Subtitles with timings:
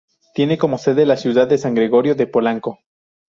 [0.33, 2.79] Tiene como sede la ciudad de San Gregorio de Polanco.